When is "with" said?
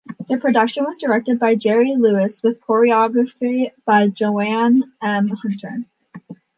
2.41-2.59